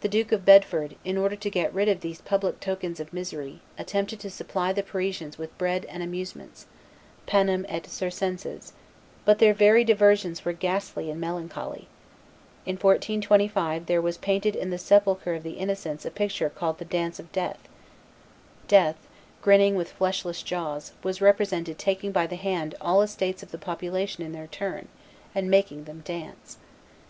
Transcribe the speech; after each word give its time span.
The 0.00 0.08
Duke 0.08 0.32
of 0.32 0.46
Bedford, 0.46 0.96
in 1.04 1.18
order 1.18 1.36
to 1.36 1.50
get 1.50 1.74
rid 1.74 1.86
of 1.86 2.00
these 2.00 2.22
public 2.22 2.58
tokens 2.58 3.00
of 3.00 3.12
misery, 3.12 3.60
attempted 3.76 4.18
to 4.20 4.30
supply 4.30 4.72
the 4.72 4.82
Parisians 4.82 5.36
with 5.36 5.58
bread 5.58 5.84
and 5.90 6.02
amusements 6.02 6.64
(panem 7.26 7.66
et 7.68 7.86
circenses); 7.86 8.72
but 9.26 9.40
their 9.40 9.52
very 9.52 9.84
diversions 9.84 10.42
were 10.46 10.54
ghastly 10.54 11.10
and 11.10 11.20
melancholy. 11.20 11.86
In 12.64 12.76
1425, 12.76 13.84
there 13.84 14.00
was 14.00 14.16
painted 14.16 14.56
in 14.56 14.70
the 14.70 14.78
sepulchre 14.78 15.34
of 15.34 15.42
the 15.42 15.58
Innocents 15.58 16.06
a 16.06 16.10
picture 16.10 16.48
called 16.48 16.78
the 16.78 16.86
Dance 16.86 17.18
of 17.18 17.30
Death: 17.30 17.68
Death, 18.68 19.06
grinning 19.42 19.74
with 19.74 19.92
fleshless 19.92 20.42
jaws, 20.42 20.92
was 21.04 21.20
represented 21.20 21.78
taking 21.78 22.10
by 22.10 22.26
the 22.26 22.36
hand 22.36 22.74
all 22.80 23.02
estates 23.02 23.42
of 23.42 23.50
the 23.50 23.58
population 23.58 24.24
in 24.24 24.32
their 24.32 24.46
turn, 24.46 24.88
and 25.34 25.50
making 25.50 25.84
them 25.84 26.00
dance. 26.06 26.56